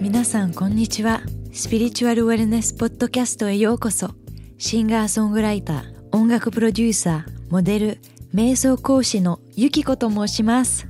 [0.00, 1.20] 皆さんこんにちは。
[1.52, 4.25] スピリチュアルウェルネスポッドキャストへようこそ。
[4.58, 5.82] シンガーソングライター
[6.12, 7.98] 音楽プロデューサーモデル
[8.34, 10.86] 瞑想講師のゆきこと申します。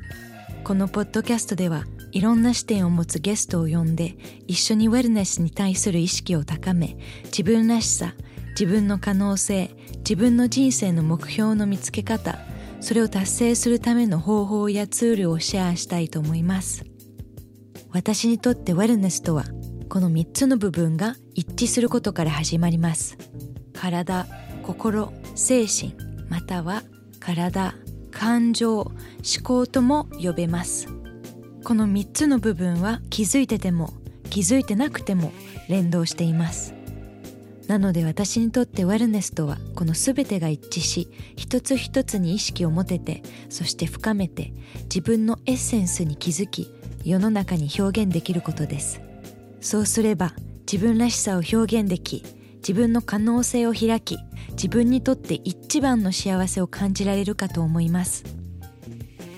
[0.62, 4.14] このポッドキャストではいろんな視点を持つゲストを呼んで
[4.46, 8.14] 一緒にウェルネスに対する意識を高め自分らしさ
[8.50, 12.38] 自分の可能性自分の人生の目標の見つけ方
[12.80, 16.84] それを達成するための方法やツールをシェアしたいと思います。
[17.90, 19.44] 私にとってウェルネスとは
[19.88, 23.18] この3つの部分が一致することから始まります。
[23.74, 24.26] 体
[24.62, 25.94] 心精神
[26.30, 26.82] または
[27.20, 27.74] 体
[28.10, 28.94] 感情思
[29.44, 30.88] 考とも呼べます。
[31.62, 33.92] この3つの部分は気づいてても
[34.30, 35.30] 気づいてなくても
[35.68, 36.72] 連動しています。
[37.68, 46.72] なので私にとってウェルネスとはこの全てが一致し一つ一つに意識を持ててそして深めて自分のエッセンスに気づき
[47.04, 49.02] 世の中に表現できることです。
[49.60, 50.32] そうすれば
[50.70, 52.24] 自分らしさを表現でき
[52.56, 54.18] 自分の可能性を開き
[54.50, 58.24] 自分にとって一番の幸せを感じられるかと思います。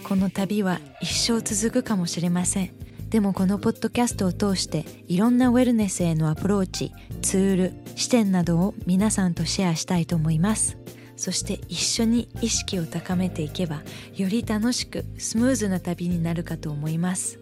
[0.05, 2.71] この旅は一生続くかもしれません。
[3.11, 10.79] でもこのポッドキャストを通していろんなウェルネスへのアプローチツール視点などを皆さんとシェアしたいと思います。
[11.17, 13.83] そして一緒に意識を高めていけば
[14.15, 17.39] より楽しくスムーズな旅になるかと思います。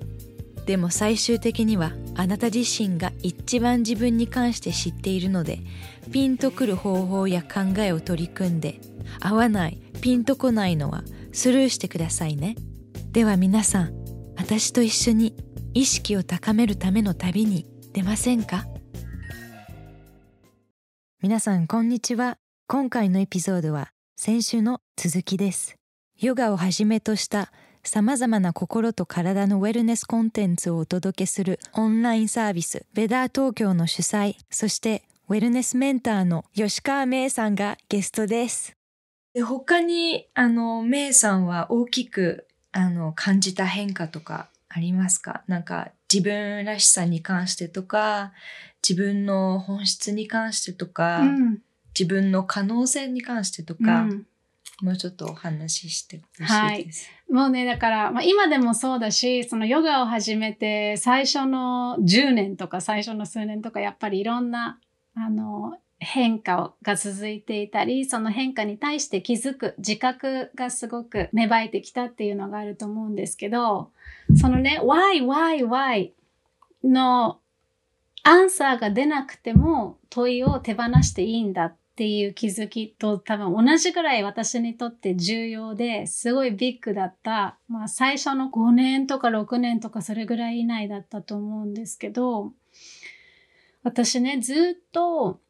[0.67, 5.61] でも最終的にはあなた自身が一番自分に関して知っているので
[6.13, 8.81] ピンとくる方法や考えを取り組んで
[9.21, 12.57] 合わないピンとこないのはスルーしてくださいね。
[13.13, 13.95] では皆さん
[14.37, 15.35] 私と一緒に
[15.73, 18.67] 意識を高めるための旅に出ませんか？
[21.23, 22.39] 皆さんこんにちは。
[22.67, 25.77] 今回のエピソードは先週の続きです。
[26.19, 27.53] ヨガをはじめとした
[27.87, 38.77] 様々な心と体のウェルネスコンテンツをお届けするオンラインサービスベダー東京の主催そしてウェルネスメンターの吉川芽さんがゲストです。
[39.35, 45.43] で他にあの芽さんは大きくあの感じた変化とかありますか？
[45.47, 48.33] なんか自分らしさに関してとか
[48.87, 51.59] 自分の本質に関してとか、うん。
[51.99, 54.27] 自分の可能性に関してとか、うん
[54.83, 57.09] もうちょっとお話ししてほしいです。
[57.09, 64.79] はいもうね、だから、まあ、今でもそうだし、そのヨガを始めて最初の10年とか最初の数年とか、やっぱりいろんな、
[65.17, 73.91] あの、変化が続いていたり、その変化に対して気づく自覚がすごく芽生えてきたっていうのがあると思うんですけど、
[74.41, 76.11] そのね、why, why, why
[76.85, 77.41] の
[78.23, 92.53] アンサーが出なくても問いを手放していいんだっっていう気づきと多分同じぐらい私にとって重要ですごいビッグだった、まあ最初の5年とか6年とかそれぐらい以内だったと思うんですけど、
[93.83, 95.41] 私ね、ずっと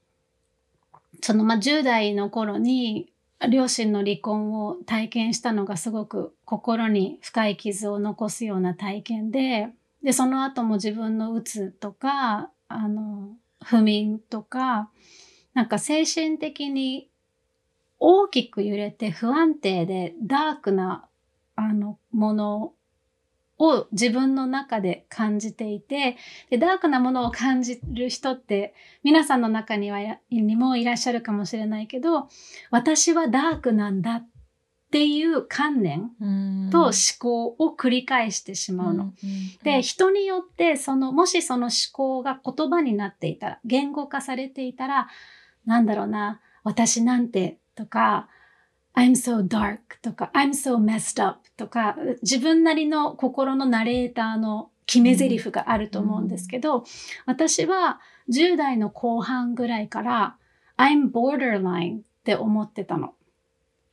[1.20, 3.12] そのまあ10代の頃に
[3.50, 9.70] 両親の離婚を体験したのがすごく心に深い傷を残すような体験で、
[10.04, 13.30] で、その後も自分のうつとか、あの、
[13.64, 14.90] 不眠とか、
[15.56, 17.08] なんか精神的に
[17.98, 21.08] 大きく揺れて不安定でダークな
[21.54, 22.72] あのもの
[23.58, 26.18] を自分の中で感じていて
[26.50, 32.28] でダークなものを感じる人って皆さんの中にはにもいらっしゃるかもしれないけど
[32.70, 34.28] 私はダークなんだっ
[34.90, 39.12] ていう観念うんと思考を繰り返してしまうの。
[39.62, 45.08] で、人によって、その、もしその思考が言葉になっていたら、言語化されていたら、
[45.66, 48.28] なんだろうな、私なんてとか、
[48.94, 56.84] I'm so dark とか、I'm so messed up とか、自分なりの心のナレーターの決め台詞があると思うんですけど、
[57.26, 60.36] 私は10代の後半ぐらいから、
[60.78, 63.14] I'm borderline って思ってたの。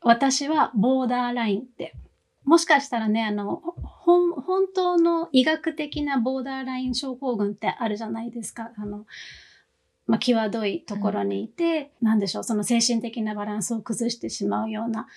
[0.02, 1.96] 私はボーダーラインって。
[2.46, 4.34] もしかしたらね、あの、本
[4.74, 8.72] 当の医学的なボーダーライン症候群ってあるじゃないですか。
[8.78, 9.06] あの、
[10.06, 15.08] まあ、際どいところにいて、なんでしょう、その精神的なバランスを崩してしまうような。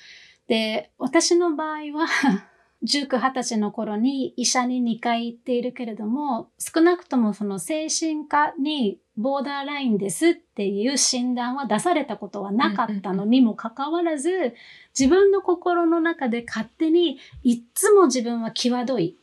[0.46, 2.06] で、私の場合は、
[2.84, 14.54] 19、20歳の頃に医者に2回行っているけれども、少なくともその精神科にボーダーラインですっていう診断は出されたことはなかったのにもかかわらず、
[14.96, 19.16] 自分の心の中で勝手にいっつも自分は際どい。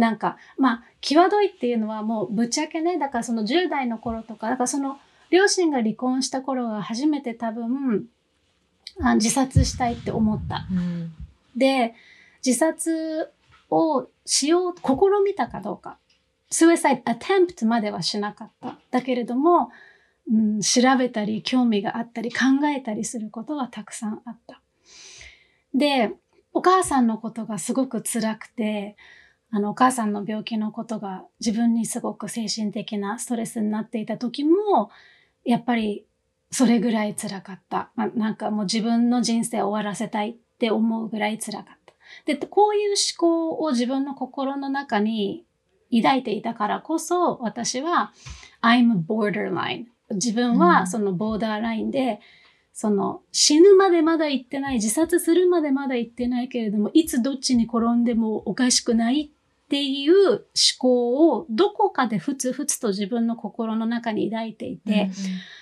[0.00, 4.98] なんか、まあ、際どいっていうのはもうぶっちゃけね、だからその10代の頃とか、だからその
[5.30, 8.06] 両親が離婚した頃が初めて多分、
[9.00, 10.66] あ自殺したいって思った。
[10.70, 11.12] うん
[11.56, 11.94] で、
[12.44, 13.32] 自殺
[13.70, 14.84] をしよう、試
[15.24, 15.98] みたかどうか。
[16.50, 18.78] suicide attempt まではしなかった。
[18.90, 19.70] だけれども、
[20.30, 24.60] うん、調べたり、興味があったり、考えたりすることはたくさんあった。
[25.74, 26.12] で、
[26.52, 28.96] お母さんのことがすごく辛くて、
[29.52, 34.90] あの、お母さんの病気のことが自分にすごく精神的なストレスになっていた時も、
[35.44, 36.04] やっぱり
[36.50, 37.90] それぐらい辛かった。
[37.96, 41.94] まあなんかもう自分の人生を終わらせたいって思うぐらい辛かった。
[42.26, 45.44] で、こういう思考を自分の心の中に
[45.92, 48.12] 抱いていたからこそ、私は
[48.62, 49.86] I'm borderline。
[50.10, 52.20] 自分はそのボーダーラインで、
[52.72, 59.32] その死ぬまでまだ行ってない、自殺するまでまだ行ってないけれども、いつどっちに転んでもおかしくない
[59.70, 60.40] っていう思
[60.80, 65.12] 考をどこかでふつふつと自分の心の中に抱いていて、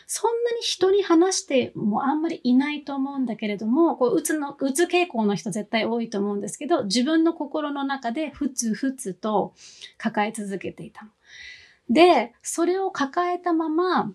[0.06, 9.52] そんなに人に話してもあんまりいないと思うんだけれども、こう、うつの、うつ傾向の人絶対多いと思うんですけど、自分の心の中でふつふつと
[9.98, 11.10] 抱え続けていたの。
[11.90, 14.14] で、それを抱えたまま、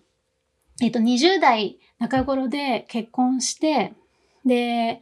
[0.82, 3.92] えっと、20代中頃で結婚して、
[4.44, 5.00] で、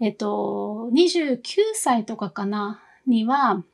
[0.00, 1.40] えっと、29
[1.74, 3.64] 歳とかかな、には、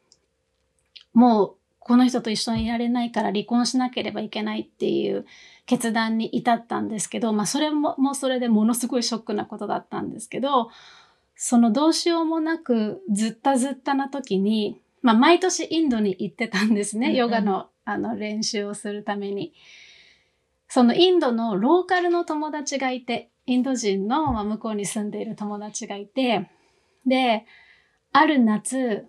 [1.17, 5.25] もう、この人と一緒にいられないから離婚しなければいけないっていう
[5.65, 10.69] 決断に至ったんですけど、まあそれも、もうそれでものすごいショックなことだったんですけど、
[11.35, 17.07] そのどうしようもなくずったずったな時に、まあ毎年インドに行ってたんですね。
[17.07, 19.55] うんうんヨガのあの練習をするために。
[20.69, 26.51] そのインドのローカルの友達がいて、インド人の、まあ、向こうに住んでいる友達がいて、
[27.07, 27.47] で、
[28.13, 29.07] ある夏、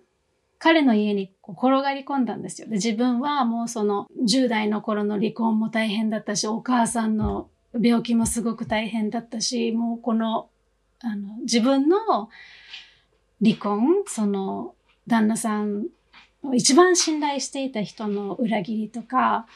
[0.58, 2.68] 彼の家に転がり込んだんですよ。
[2.68, 7.48] で、自分はもうその10代の頃の離婚も大変だったし、お母さんの
[7.80, 10.48] 病気もすごく大変だったし、もうこの、
[11.00, 12.28] あの、自分の
[13.42, 14.74] 離婚、その、
[15.06, 15.86] 旦那さん、
[16.54, 19.46] 一番信頼していた人の裏切りとか、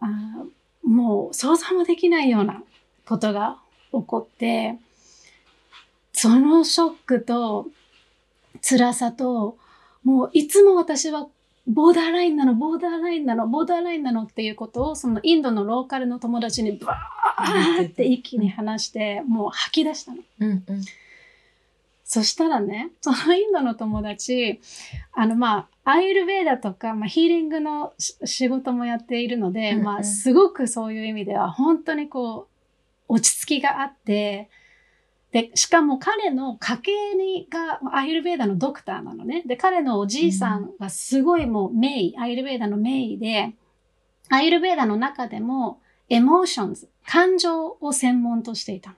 [0.00, 0.44] あ
[0.82, 2.62] もう想像もできないような
[3.06, 3.58] ことが
[3.92, 4.76] 起こって、
[6.12, 7.68] そのショックと
[8.62, 9.58] 辛さと、
[10.06, 11.26] もういつも私は
[11.66, 20.18] ボーダーラインなの、ボーダーラインなの、ボーダーラインなのっていうことを、そのインドのローカルの友達にバーって一気に話して、もう吐き出したの。
[20.40, 20.62] うんうん。
[22.04, 24.60] そしたらね、そのインドの友達、
[25.12, 29.84] あのまあ、アーユルヴェーダとか、まあ、ヒーリングのし仕事もやっているので、うんうん。
[29.86, 32.46] まあ、すごくそういう意味では、本当にこ
[33.08, 34.50] う、落ち着きがあって、
[35.32, 39.42] で、しかも彼の家系にが、アーユルヴェーダのドクターなのね。
[39.46, 43.54] で、彼のおじいさんがすごいもう名医、アーユルヴェーダの名医で、
[44.28, 48.96] アーユルヴェーダの中でも、 emotions、感情を専門としていたの。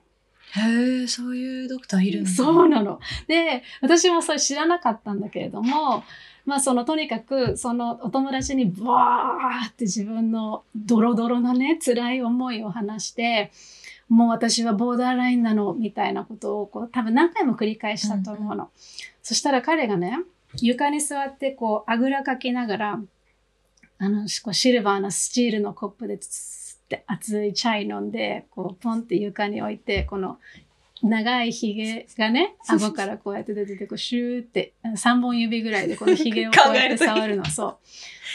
[0.51, 2.29] へえ、そういうドクターいるんだ。
[2.29, 2.99] そうなの。
[3.27, 6.03] で、私もそれ知らなかったんだけれども、
[6.45, 13.51] まあそのとにかくそのお友達にバーって自分のドロドロなね、辛い思いを話して、
[14.09, 18.69] もう私はボーダーラインなのみたいなことをこう多分何回も繰り返したと思うの。
[19.21, 20.17] そしたら彼がね、
[20.61, 22.99] 床に座ってこうあぐらかきながら、
[23.99, 30.39] あの、こうシルバーなスチールのコップでつつって熱いチャイ飲んで、こうポンって床に置いて、この
[31.01, 37.45] 長いひげがね、顎からこうやって出てて、こうシューって、3本指ぐらいでこのひげを こうやって触るの。
[37.45, 37.77] そう。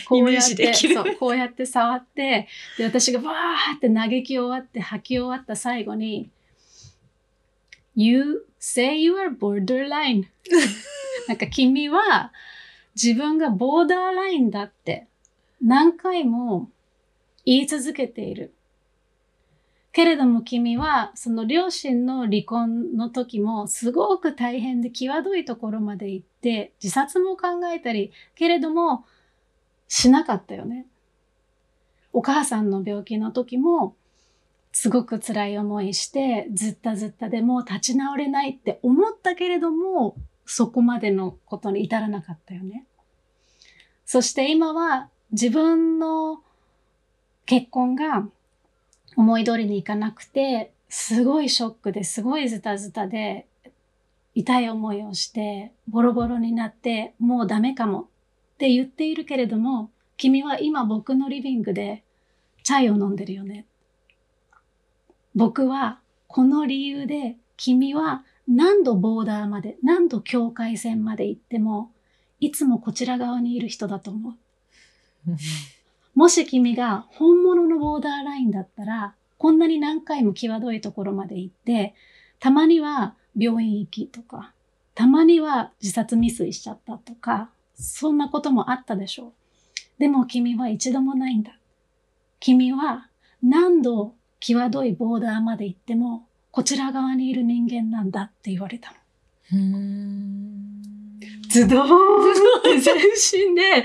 [0.07, 6.31] こうやって、そう、こうやって触って、で、私がバーって嘆き終わって、吐き終わった最後に、
[7.97, 10.25] You say you are borderline.
[11.29, 12.33] なんか君は
[12.95, 15.07] 自分がボーダーラインだって
[15.63, 16.69] 何回も
[17.45, 18.53] 言い続けている。
[19.95, 29.05] けれども君はその両親の離婚の時もすごく大変で際どいところまで行って自殺も考えたり、けれども
[29.87, 30.87] しなかったよね。
[32.13, 33.95] お母さんの病気の時も
[34.73, 42.85] すごく辛い思いしてずったずったでもう立ち直れないって思ったけれどもそこまでのことに至らなかったよね。
[44.05, 46.43] そして今は自分の
[47.47, 48.29] 結婚が
[49.17, 53.47] 思い通りにいかなくて、すごいショックですごいズタズタで
[54.35, 58.05] 痛い思いをしてボロボロになってもうダメかもっ
[58.59, 62.05] て言っているけれども、君は今僕のリビングで
[62.63, 63.67] チャイを飲んでるよね。
[65.35, 71.91] 僕はこの理由で君は何度ボーダーまで、何度境界線まで行っても、
[72.41, 74.35] いつもこちら側にいる人だと思う。
[76.15, 81.95] もし君が本物のボーダーラインだったら、こんなに何回も際どいところまで行って、
[82.39, 84.53] たまには病院行きとか、
[84.95, 89.33] たまには自殺未遂しちゃったとか、そんなこともあったでしょう。
[89.99, 91.59] でも君は一度もないんだ。
[92.39, 93.09] 君は
[93.43, 98.97] 何度際どいボーダーまで行っても、こちら側にいる人間なんだって言われたの。
[101.55, 101.89] ズドーン
[102.59, 103.85] って全身で、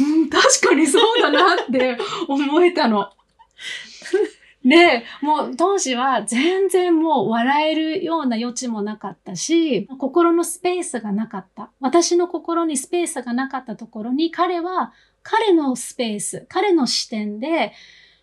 [0.00, 1.96] うん、確かにそうだなって
[2.28, 3.10] 思えたの。
[4.62, 11.70] で、もう当時は全然もう笑えるような余地もなかったし、心のスペースがなかった。
[11.80, 14.92] 私の心にスペースがなかったところに彼は
[15.22, 17.72] 彼のスペース、彼の視点で、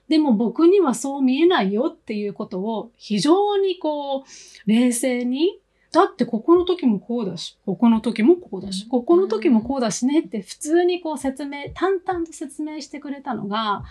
[0.07, 4.23] でも僕にはそう見えないよっていうことを非常にこう
[4.67, 5.59] 冷静に
[5.93, 13.83] だってここの時もこうだし、ここの時もこうだし、ここの時もこうだしねって普通にこう説明、淡々と説明してくれたのが、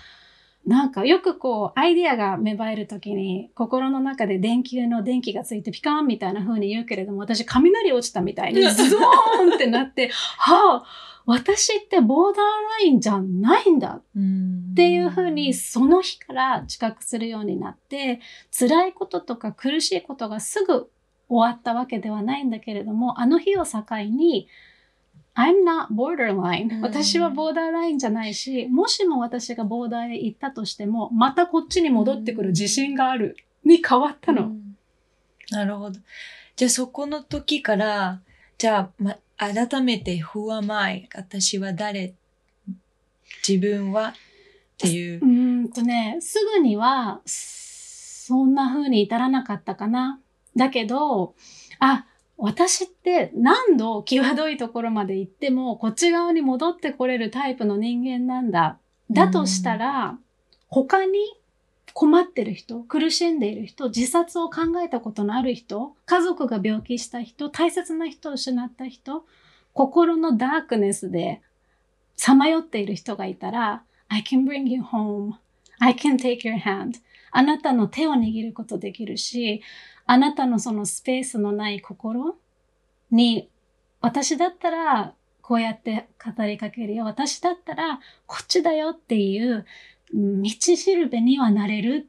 [0.66, 9.02] なんかよくこうアイディアが芽生える時に心の中で電球の電気がついてピカーンみたいな風に言うけれども私雷落ちたみたいにズドー
[9.50, 10.84] ンってなってはあ
[11.26, 12.44] 私ってボーダー
[12.80, 14.02] ラインじゃないんだっ
[14.76, 18.20] ていう風にその日から自覚するようになって
[18.56, 20.90] 辛いこととか苦しいことがすぐ
[21.32, 24.48] 終わったわけではないんだけれどもあの日を境に
[25.34, 34.52] I'm not borderline、私はボーダーラインじゃないし、もしも私がボーダーへ行ったとしても、またこっちに戻ってくる自信があるに変わったの。
[35.50, 35.98] なるほど。
[36.54, 38.20] じゃあそこの時から、
[38.58, 41.08] じゃあ、ま、改めて Who am I?
[41.14, 42.12] 私は誰？
[43.48, 44.08] 自分は？
[44.08, 44.12] っ
[44.76, 45.24] ていう。
[45.24, 50.20] うんとね、すぐには、そんな風に至らなかったかな。
[50.56, 51.34] だけど、
[51.78, 52.06] あ、
[52.36, 58.78] 私って何度際どいところまで行ってもこっち側に戻ってこれるタイプの人間なんだ。
[59.10, 60.18] だとしたら、
[60.68, 61.18] 他に
[61.92, 69.24] 困ってる人、苦しんでいる人、自殺を考えたことのある人、家族が病気した人、大切な人を失った人、
[69.74, 71.42] 心のダークネスで
[72.16, 75.34] さまよっている人がいたら、I can bring you home.
[75.78, 77.00] I can take your hand.
[77.32, 79.62] あなたの手を握ることできるし、
[80.06, 82.36] あなたのそのスペースのない心
[83.10, 83.48] に、
[84.00, 87.04] 私だったらこうやって語りかけるよ。
[87.04, 89.66] 私だったらこっちだよっていう
[90.12, 92.08] 道しるべにはなれる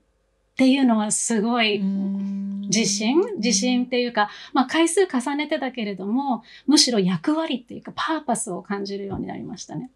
[0.53, 3.21] っていうのはすごい自信？
[3.37, 9.89] 自信っていうか、まあ回数重ねてたけれども、むしろ役割っていうかパーパスを感じるようになりましたね。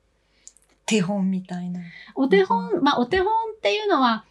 [0.85, 1.81] 手本みたいな。
[2.15, 4.23] お手本、まあお手本っていうのは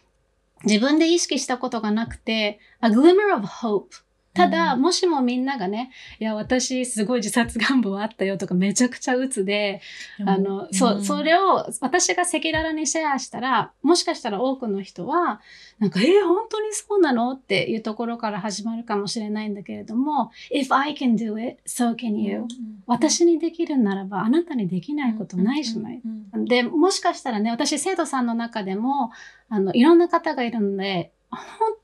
[0.63, 4.06] 自分で意識したことがなくて、a glimmer of hope
[4.37, 9.81] ただ、もしもみんながね、いや、私すごい自殺願望あったよとかめちゃくちゃ鬱で、
[10.25, 15.41] あの、そう、それを私が赤裸々にシェアしたら、もしかしたら多くの人は、
[15.79, 22.45] なんか、えー、本当にそうなのっていうところから始まるかもしれないんだけれども、if I can do it, so can you.
[22.85, 26.01] 私にできるならば、あなたにできないことないじゃない。
[26.45, 29.11] で、もしかしたらね、私生徒さんの中でも、
[29.49, 31.39] あの、いろんな方がいるので、本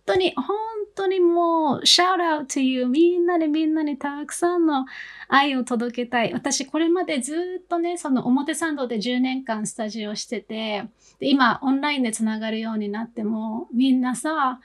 [0.06, 0.46] 当に、本
[0.96, 4.86] 当にもう、shout out to you みんなでみんなにたくさんの
[5.28, 6.34] 愛を届けたい。
[6.34, 10.86] 私、これまでずっとね、その表参道で10年間スタジオしてて、
[11.20, 14.60] で今、オンラインでつながるようになっても、みんなさ、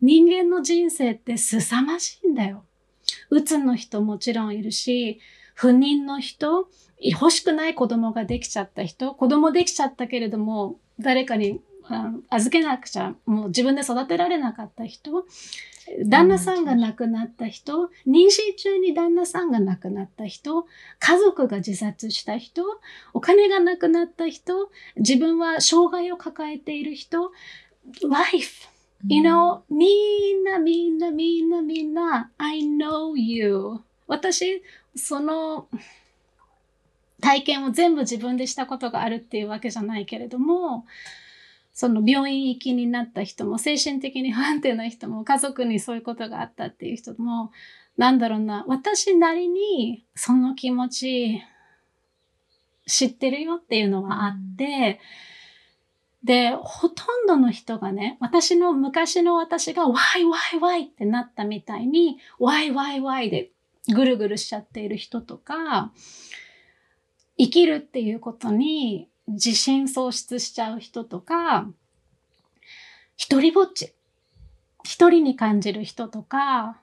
[0.00, 2.64] 人間の人生って凄まじいんだよ。
[3.30, 5.20] うつの人もちろんいるし、
[5.54, 6.68] 不妊の人、
[7.02, 11.60] 欲しくない子供ができちゃった人、子供できちゃったけれども、誰かに
[12.28, 15.24] 預けなくちゃ、もう自分で育てられなかった人、
[16.06, 20.66] 旦那さんが亡くなった人、妊娠中に旦那さんが亡くなった人、
[20.98, 22.64] 家族が自殺した人、
[23.12, 27.32] お金がなくなった人、自分は障害を抱えている人、
[28.08, 28.68] life,
[29.08, 33.80] you know, みんなみんなみんなみんな、I know you.
[34.06, 34.62] 私、
[34.94, 35.68] その
[37.20, 40.86] 体験を全部自分でしたことがあるっていうわけじゃないけれども、
[41.80, 47.52] その病院行きになった人も、精神的に不安定な人も、家族にそういうことがあったっていう人も、
[47.96, 51.42] なんだろうな、私なりにその気持ち
[52.86, 55.00] 知ってるよっていうのはあって、
[56.22, 59.94] で、ほとんどの人がね、私の昔の私が why,
[60.28, 63.52] why, why ってなったみたいに、why, why, why で
[63.88, 65.92] ぐるぐるしちゃっている人とか、
[67.38, 71.68] 生きるっていうことに自信喪失しちゃう人とか、
[73.16, 73.94] 一人ぼっち。
[74.82, 76.80] 一人に感じる人とか、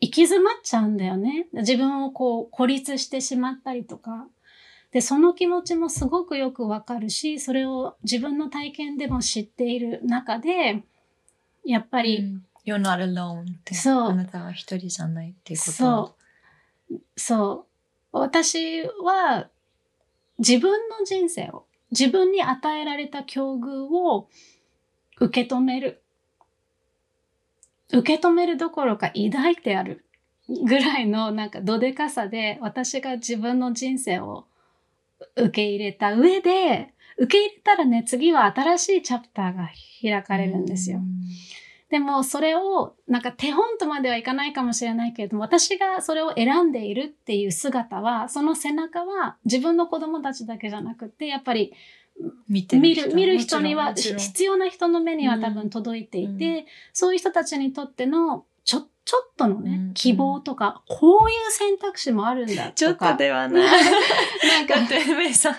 [0.00, 1.48] 行き詰まっちゃうんだよね。
[1.52, 4.26] 自分をこう孤立してしまったりとか。
[4.92, 10.82] で、その気持ちもすごくよくわかるし、それを自分の体験でも知っている中で、
[11.64, 13.74] やっぱり、うん You're not alone って。
[13.74, 15.72] そうあなたは一人じゃないっていうこと。
[15.72, 16.14] そ
[16.90, 17.00] う。
[17.16, 17.66] そ
[18.12, 18.18] う。
[18.18, 19.48] 私は
[20.40, 24.28] 自分の人生を、自分に与えられた境遇を
[25.20, 26.02] 受け止める。
[27.92, 30.04] 受け止めるどころか抱いてある
[30.48, 34.46] ぐらいのなんかどでかさで私が自分の人生を
[35.36, 39.68] 受け入れた上で、受け入れたらね、次は新しいチャプターが
[40.00, 41.00] 開かれるんですよ。
[41.90, 51.72] うんでもそれをなんか手本とまではいかないかもしれないけれども私がそれを選んでいるっていう姿はその背中は自分の子供たちだけじゃなくてやっぱり
[52.48, 62.72] 見て見る見る人には必要な人の目には多分届いていて、そういう人たちにとってのちょちょっとのね、うん希望とかこういう選択肢もあるんだとか。
[62.74, 63.64] ちょっとではない。
[64.46, 65.56] なんかて、メイさん、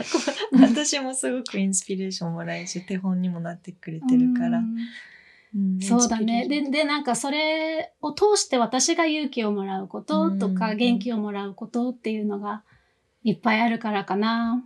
[0.59, 4.61] 私もすごくインスピレーションもらえるし、手本にもなってくれてるから。
[5.55, 6.47] うんうんそうだね。
[6.47, 12.63] で、で、なんかそれを通して私が勇気をもらうこととか、うん元気をもらうことっていうのが
[13.23, 14.63] いっぱいあるからかな。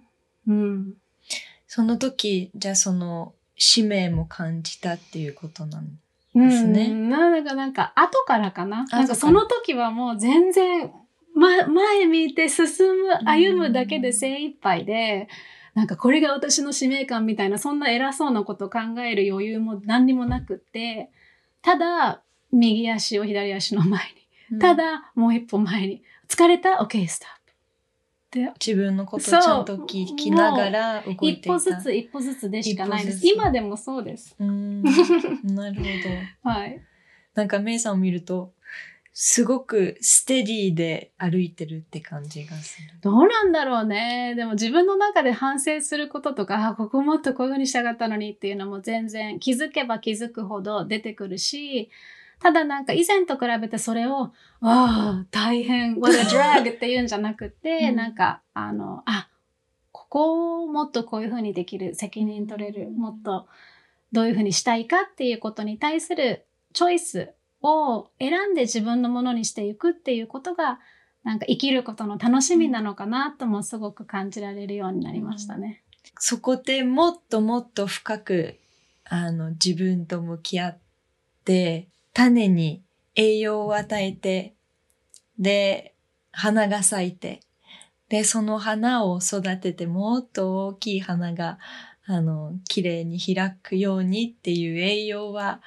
[0.47, 0.93] うん。
[1.67, 5.87] その時、じゃあその、使命も感じたっていうことなん、
[6.35, 8.83] ですねなんか、なんか、後からかな。
[8.85, 10.91] なんかその時はもう全然、
[11.33, 12.67] ま、前見て進
[13.03, 15.27] む、歩むだけで精一杯で、
[15.75, 21.11] なんかこれが私の使命感みたいな、そんな偉そうなこと考える余裕も何にもなくって、
[21.61, 24.01] ただ、右足を左足の前
[24.51, 24.59] に。
[24.59, 26.01] た、だ、もう一歩前に。
[26.29, 27.29] 疲れた ?OK, ストッ
[28.31, 28.39] プ。
[28.39, 31.27] で、自分のことをちゃんと聞きながら動いて。
[31.27, 33.27] 一歩ずつ一歩ずつでしかないです。
[33.27, 34.33] 今でもそうです。
[34.39, 34.81] うん。
[35.43, 35.81] なるほ
[36.43, 36.49] ど。
[36.49, 36.81] はい。
[37.33, 38.53] なんか、メイさんを見ると、
[39.17, 42.89] すごくステディで歩いてるって感じがする。
[43.01, 44.35] どうなんだろうね。
[44.35, 51.89] でも自分の中で反省することとか、あ、ここもっとこういうふうにしたかったのにっていうのも全然気づけば気づくほど出てくるし、
[52.41, 59.29] ただなんか以前と比べてそれを、ああ、大変、what a drag っていうんじゃなくて、うんなんか、あの、あ、
[59.93, 63.47] ここをもっとこういうふうにできる、責任取れる、もっと
[64.11, 70.79] どういうふうにしたいかっていうことに対するチョイスを選んで自分のものにしていくっていうことが、
[71.23, 75.83] なんか生きることの楽しみなのかなともすごく感じられるようになりましたね。
[76.19, 78.59] そこでもっともっと深く、
[79.05, 80.77] あの、自分と向き合っ
[81.43, 82.83] て、種に
[83.15, 84.53] 栄養を与えて、
[85.39, 85.95] で、
[86.31, 87.41] 花が咲いて、
[88.09, 91.57] で、その花を育ててもっと大きい花が、
[92.05, 95.61] あの、綺麗に開くようにっていう栄養は、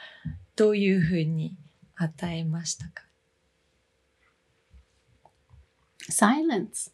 [0.55, 1.57] どういうふうに
[1.99, 3.05] 与えましたか
[6.11, 6.93] ？Silence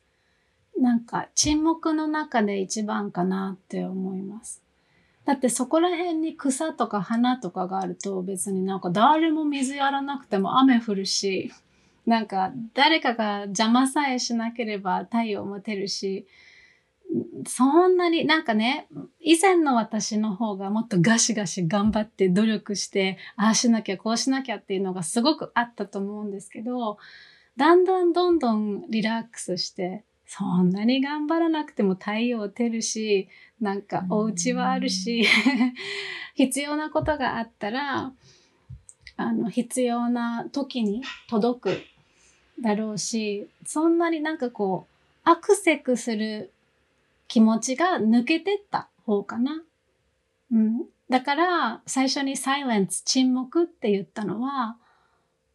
[0.78, 4.62] なんか沈黙の中で一番かなって思います。
[5.24, 11.52] だってそこら辺に草とか花とかがあると別になんか誰も水やらなくても雨降るし、
[12.06, 16.26] なんか誰かが邪魔さえしなければ太陽も出るし、
[17.46, 18.88] そんなになんかね、
[19.20, 26.98] 以前の私の方がもっとガシガシ頑張って努力して、ああしなきゃこうしなきゃっていうのがすごくあったと思うんですけど、
[27.56, 33.28] だんだんどんどんリラックスして、そんなに頑張らなくても太陽出るし、
[33.60, 35.24] なんかお家はあるし、
[36.34, 38.12] 必要なことがあったら、
[39.16, 41.80] あの、必要な時に届く
[42.60, 46.50] だろうし、そんなになんかこう、アクセクする
[47.34, 49.64] 気持ちが抜けてった方かな。
[50.52, 50.84] うん。
[51.10, 54.76] だから、最初に silence 沈黙って言ったのは、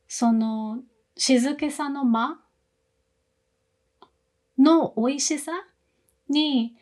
[0.06, 0.80] その
[1.16, 2.38] 静けさの間
[4.58, 5.54] の美味しさ
[6.28, 6.76] に、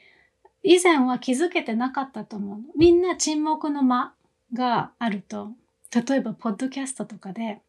[0.63, 2.59] 以前は気づけてなかったと思う。
[2.75, 4.15] みんな沈黙の間
[4.51, 5.51] があると、
[5.93, 7.61] 例えば、ポッドキャストとかで、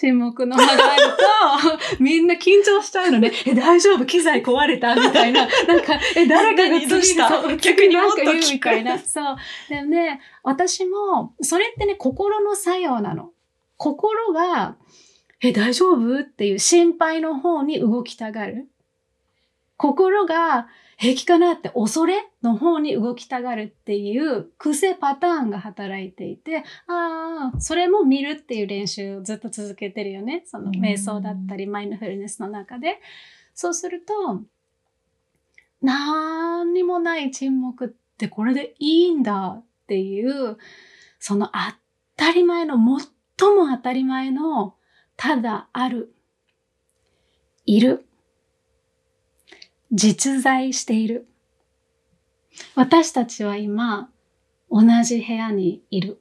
[0.00, 1.02] 沈黙の間がある
[1.98, 3.32] と、みんな緊張しちゃうのね。
[3.46, 4.06] え、大丈夫？
[4.06, 4.94] 機材壊れた？
[4.94, 5.48] みたいな。
[5.66, 7.56] なんか、え、誰かが何どうした？
[7.56, 8.96] 逆になんか言うもっと聞くみたいな。
[9.00, 9.36] そう。
[9.68, 13.32] でもね、私も、それってね、心の作用なの。
[13.76, 14.76] 心が、
[15.40, 16.20] え、大丈夫？
[16.20, 18.68] っていう心配の方に動きたがる。
[19.76, 20.68] 心が、
[21.00, 30.42] 平気かなって恐れの方に動きたがるっていう癖パターンが働いていて、ああ、それも見るっていう練習をずっと続けてるよね。
[30.44, 33.00] そのうん瞑想だったり、マインドフルネスの中で。
[33.54, 34.42] そうすると、
[35.80, 40.58] 何にもない沈黙ってこれでいいんだっていう、
[41.20, 41.52] その当
[42.16, 44.74] たり前の、最も当たり前の、
[45.16, 46.12] ただある、
[47.66, 48.04] いる、
[49.92, 51.26] 実在している。
[52.74, 54.10] 私たちは今、
[54.70, 56.20] 同じ部屋にいる。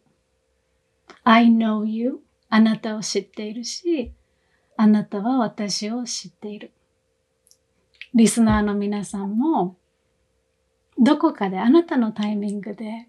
[1.24, 2.20] I know you.
[2.50, 4.14] あなたを知っているし、
[4.78, 6.72] あなたは私を知っている。
[8.14, 9.76] リスナーの皆さんも、
[10.98, 13.08] どこかであなたのタイミングで、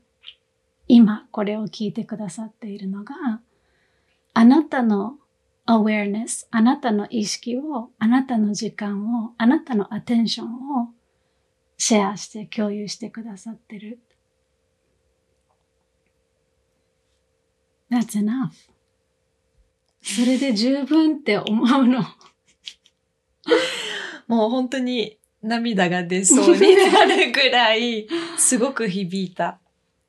[0.88, 3.14] 今これを聞いてくださっているのが、
[4.34, 5.18] あなたの
[5.68, 10.88] awareness、あなたの意識を、あなたの時間を、あなたのアテンションを
[11.76, 14.00] シェアして共有してくださってる。
[17.90, 18.50] That's enough.
[20.02, 22.00] それで十分って思うの。
[24.26, 29.60] もう本当に涙が出そうになるぐらい、すごく響いた。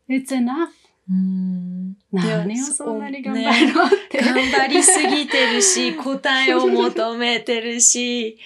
[0.07, 0.78] It's enough.
[1.09, 1.95] うん。
[2.11, 4.19] 何をそんなに頑張ねるのって。
[4.19, 8.37] 頑張りすぎてるし、 答えを求めてるし、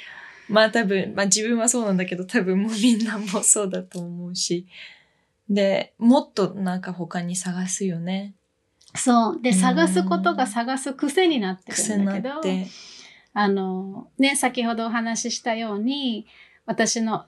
[0.48, 4.68] まあ多分、まあ自分はそうなんだけど、多分もうみんなもそうだと思うし。
[5.50, 8.34] で、もっとなんか他に探すよね。
[8.96, 9.42] そう。
[9.42, 12.42] で、うん探すことが探す癖になってるんだけど。
[13.34, 16.28] あの、ね、先ほどお話ししたように、
[16.66, 17.26] 私の、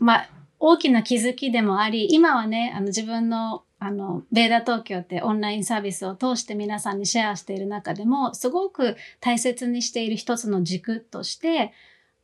[0.00, 11.74] まあ、大きな気づきでもあり、今はね、あの自分の、あの、ベーダ東京ってオンラインサービスを通して皆さんにシェアしている中でも、すごく大切にしている一つの軸として、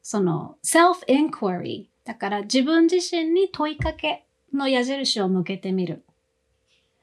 [0.01, 1.89] その、self-inquiry。
[2.07, 6.03] だから自分自身に問いかけの矢印を向けてみる。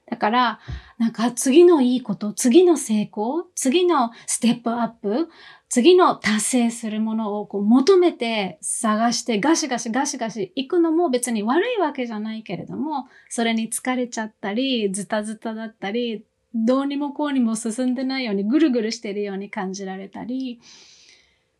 [0.09, 0.59] だから、
[0.97, 5.29] なんか次のいいこと、次の成功、次のステップアップ、
[5.69, 16.25] 次の達成するものをこう求めて探してガシガシガシガシ行くのも別に悪いわけじゃないけれども、それに疲れちゃったり、ズタズタだったり、
[16.55, 20.61] どうにもこうにも進んでないようにぐるぐるしてるように感じられたり、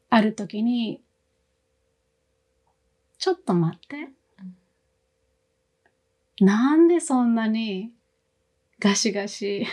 [0.09, 1.01] ある時に、
[3.17, 4.09] ちょっと待って。
[6.39, 7.91] なんでそんなに
[8.79, 9.65] ガシガシ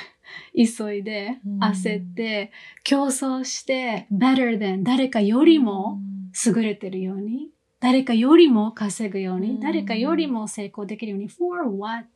[0.55, 1.59] 急いでうん。
[1.61, 5.99] 焦って競争して better than 誰かよりも
[6.47, 9.61] 優れてるように誰かよりも稼ぐようにうん。
[9.61, 12.07] 誰かよりも成功できるように for what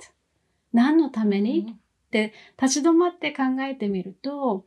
[0.73, 1.77] 何のために？
[2.11, 4.65] 立ち止まって考えてみると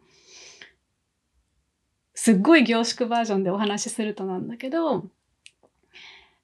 [2.14, 5.06] すっごい凝縮バージョンでお話しするとなんだけど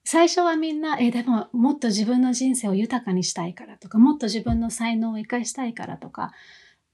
[0.03, 6.31] 最初はみんな、え、でももっと自分の人生を豊かにしたいからとか、もっと自分の才能を生かしたいからとか、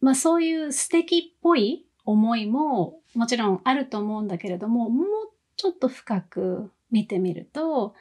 [0.04, 5.08] まあそういう素敵っぽい思いももちろんあると思うんだけれども、もう
[5.56, 7.96] ちょっと深く見てみると、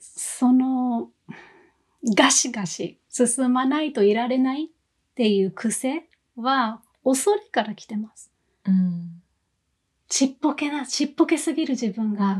[0.00, 1.10] その
[2.16, 4.68] ガシガシ進まないといられないっ
[5.14, 6.04] ていう癖
[6.36, 8.30] は恐れから来てます。
[8.66, 9.22] うん。
[10.08, 12.38] ちっぽけな、ちっぽけすぎる自分が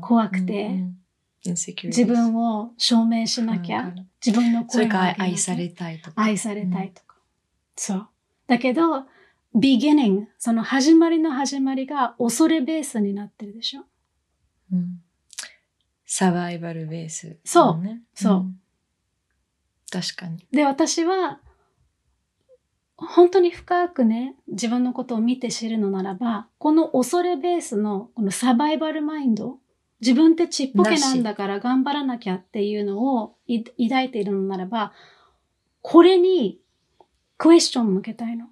[0.00, 1.03] 怖くてうんうん
[1.46, 3.92] 自分を証明しなきゃ、
[4.24, 6.22] 自分の声を上げなきゃ愛されたいとか。
[6.22, 7.16] 愛されたいとか。
[7.76, 8.08] そう。
[8.46, 9.06] だけど、
[9.54, 13.82] beginning、その始まりの始まりが恐れベースになってるでしょ
[14.72, 15.00] うん
[16.06, 18.02] サバイバルベース、そうね。
[18.14, 18.60] そうん
[19.90, 20.44] 確かに。
[20.50, 21.40] で、私は、
[22.96, 29.58] 本当に深くね、自分のことを見て知るのならば、この恐れベースのこのサバイバルマインド、
[30.04, 34.92] 自分ってちっぽけなんだから頑張らなきゃっていうのをい抱いているのならば、
[35.80, 36.60] これに
[37.38, 38.48] クエスチョン向けたいの。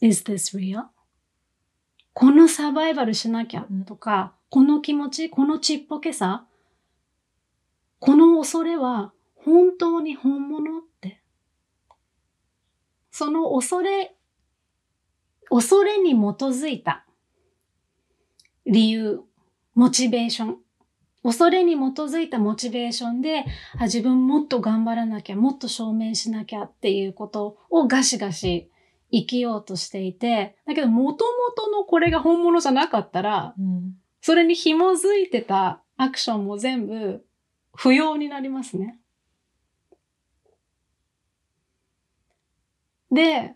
[0.00, 0.84] Is this real?
[2.14, 6.46] このサバイバルしなきゃとか、この気持ち、このちっぽけさ、
[7.98, 11.20] この恐れは本当に本物って。
[13.10, 14.16] その恐れ、
[15.50, 17.04] 恐れに基づいた
[18.64, 19.20] 理由、
[19.76, 20.56] モチベーション。
[21.22, 23.44] 恐れに基づいたモチベーションで、
[23.78, 28.70] あ自分もっと頑張らなきゃ、もっと証明しなきゃっていうことをガシガシ
[29.12, 37.24] 生きようとしていて、だけど元々のこれが本物じゃなかったら、うんそれに紐づいてたアクションも全部
[37.76, 38.98] 不要になりますね。
[43.12, 43.54] で、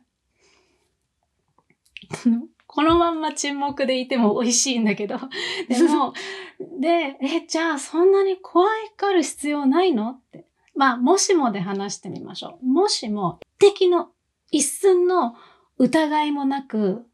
[2.73, 5.19] このまんま沈黙でいても美味しいんだけど、
[5.69, 6.15] でも、
[6.79, 10.11] で、え、じゃあそんなに怖がる必要ないの？
[10.11, 10.47] って。
[10.77, 12.65] まあ、もしもで話してみましょう。
[12.65, 14.13] もしも、敵の
[14.53, 15.35] 一寸の
[15.79, 17.09] 疑いもなく、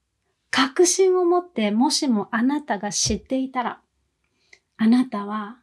[0.51, 3.81] 確信を持って、もしもあなたが知っていたら、
[4.77, 5.59] あなたは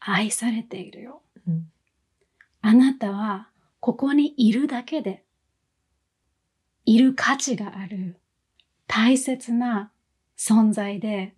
[0.00, 1.22] 愛されているよ。
[1.46, 1.70] うん
[2.60, 3.48] あなたは
[3.78, 5.24] ここにいるだけで、
[6.84, 8.20] いる価値がある
[8.88, 9.92] 大切な
[10.36, 11.34] 存在で、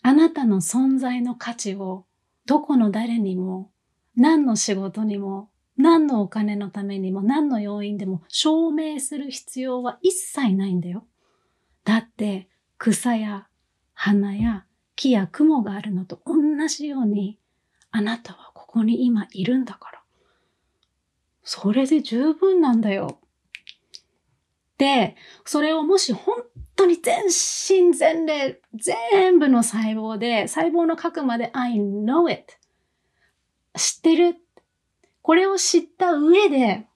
[0.00, 2.06] あなたの存在の価値を
[2.46, 3.70] どこの誰にも、
[4.16, 11.04] 何の仕事にも、何のお金のためにも、何の要因でも証明する必要は一切ないんだよ。
[11.84, 13.48] だって草や
[13.92, 14.64] 花や
[14.96, 16.34] 木や雲があるのと同
[16.68, 17.38] じように、
[17.90, 20.02] あなたはここに今いるんだから。
[21.42, 23.18] それで十分なんだよ。
[24.76, 26.44] で、それをもし本
[26.78, 32.54] 当に全身全霊、全部の細胞で、細胞の核まで I know it。
[33.76, 34.36] 知ってる。
[35.22, 36.86] これを知った上で、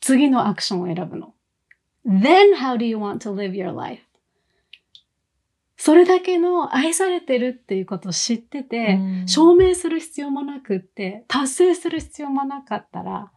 [0.00, 1.34] 次のアクションを選ぶの。
[2.06, 4.02] Then how do you want to live your life?
[5.76, 13.32] それだけの愛されてるっていうことを知ってて、うん証明する必要もなくって、達成する必要もなかったら、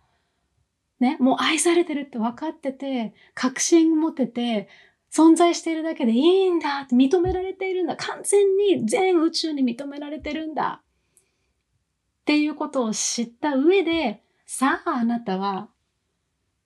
[1.00, 4.68] ね、もう愛されてるって分かってて、確信持ってて、
[5.12, 7.96] 存在しているだけでいいんだって認められているんだ。
[7.96, 10.82] 完全に全宇宙に認められてるんだ。
[10.84, 15.70] っていうことを知った上で、さああなたは、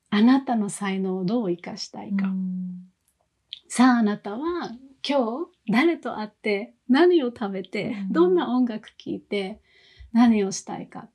[0.09, 2.27] あなたの才能をどう生かしたいか。
[2.27, 2.89] うん
[3.69, 4.69] さああなたは
[5.07, 9.61] 今日誰と会って何を食べて、うんどんな音楽聴いて
[10.11, 11.09] 何をしたいか。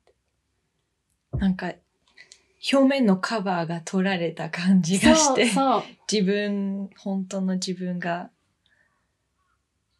[1.31, 1.73] なんか、
[2.71, 8.29] 表面のカバーが取られた感じがして、そう自分、本当の自分が、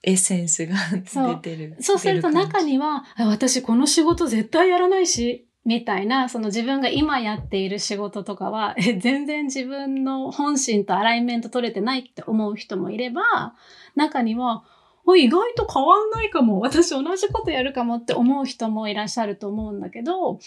[0.02, 1.78] エッセンスが出てる。
[1.82, 13.56] そうすると中には、あ私この仕事絶対やらないし、みたいな、その自分が今やっている仕事とかは、え 全然自分の本心とアライメント取れてないって思う人もいれば、
[13.96, 14.64] 中には、
[15.06, 16.60] お意外と変わんないかも。
[16.60, 20.40] 私同じことやるかもって思う人もいらっしゃると思うんだけど、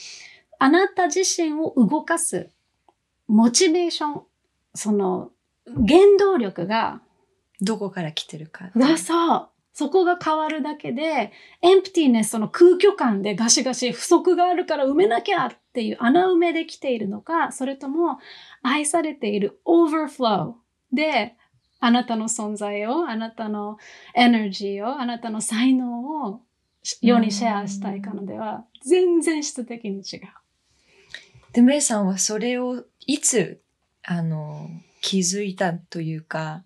[0.62, 2.48] あなた自身を動かす、
[3.26, 4.22] モチベーション、
[4.76, 5.32] その、
[5.66, 7.00] 原動力が
[7.60, 8.70] どこから来てるか。
[8.76, 9.48] がそう。
[9.72, 18.20] そこが変わるだけで、エンプティネス、その空虚感でガシガシ不足があるから埋めなきゃっていう穴埋めで来ているのか、それとも
[18.62, 21.34] 愛されているオーバーフローで、
[21.80, 23.78] あなたの存在を、あなたの
[24.14, 26.40] エネルギーを、あなたの才能を
[27.00, 30.41] 世にシェアしたいかのでは、全然質的に違う。
[31.52, 33.60] で、メイさんはそれをいつ、
[34.04, 34.68] あの、
[35.00, 36.62] 気づいたというか、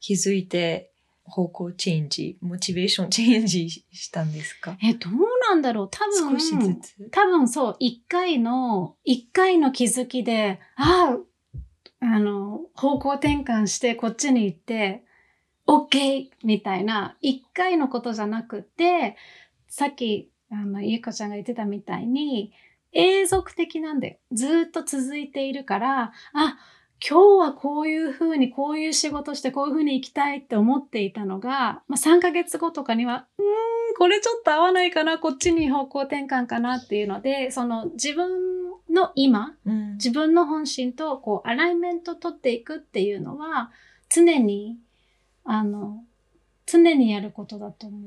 [0.00, 0.90] 気づいて
[1.24, 4.76] 方向チェンジ、モチベーション チェンジしたんですか？
[4.82, 5.12] え、どう
[5.48, 7.08] なんだろう多分、少しずつ？
[7.10, 11.16] 多分そう、一回の、一回の気づきで、あ
[12.00, 15.02] あ、あの、方向転換してこっちに行って、
[15.66, 16.28] OK!
[16.44, 19.16] みたいな、一回のことじゃなくて、
[19.68, 22.52] さっき、あの、ゆうこちゃんが言ってたみたいに、
[22.96, 24.16] 永続的なんだよ。
[24.32, 26.58] ずーっと続いているから、あ、
[27.06, 33.44] 今日はこういうふうに、こういう仕事して、こういうふうに行きたいって思っていたのが、まあ、3ヶ月後とかには、うー
[33.92, 38.46] ん、これちょっと合わないかな、こっちに方向転換かなっていうので、その自分
[38.90, 43.70] の今、うん自分の本心とこうアライメント取っていくっていうのは、
[44.08, 44.78] 常に、
[45.44, 46.04] あの、
[46.66, 48.00] 常にやることだと思う。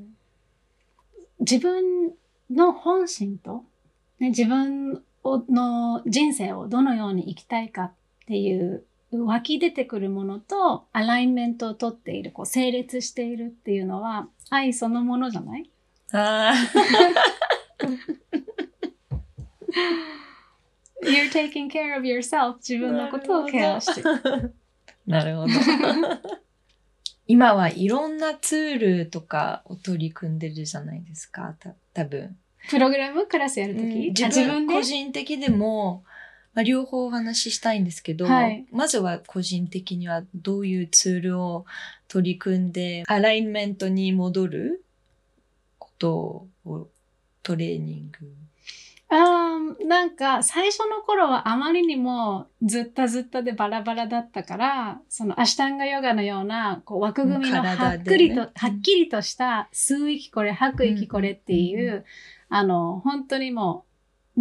[1.39, 2.13] 自分
[2.49, 3.63] の本心と、
[4.19, 7.93] ね、自分をの人生をどのように生きたいかっ
[8.27, 15.69] ていう湧き出てくるものとアライメントを取っている、こう整列しているっていうのは愛そのものじゃない？
[16.12, 16.53] あ
[21.03, 22.58] ?You're taking care of yourself.
[22.58, 24.01] 自分のことをケアして。
[25.08, 25.53] なるほど。
[27.25, 32.38] 今はいろんなツールとかを取り組んでるじゃないですか、た多分。
[32.69, 34.26] プログラムクラスやるとき、うん。
[34.26, 34.74] あ自分で？
[34.74, 36.04] 個人的でも、
[36.54, 38.65] まあ、両方お話ししたいんですけど、はい。
[38.72, 41.65] まずは個人的にはどういうツールを
[42.08, 44.84] 取り組んで、アライメントに戻る
[45.78, 46.88] ことを
[47.43, 48.32] トレーニング。
[49.12, 58.52] あーなんか最初の頃はあまりにもずったずったでバラバラだったから、そのアシュタンガヨガのようなこう枠組みのはっくりと、うん。
[58.54, 62.06] はっきりとした吸う息これ、吐く息これっていう、
[62.50, 63.88] あの、本当にもミ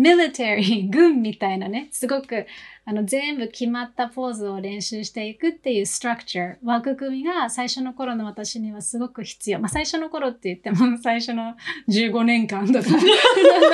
[0.03, 2.47] リタリー、軍みたいなね、すごく
[2.85, 9.61] あの全部決まったポーズを練習していくっていうストラクチャー、枠組みが最初の頃の私にはすごく必要。
[9.61, 11.55] まあ最初の頃って言っても 最初の
[11.89, 13.01] 15年間とか なん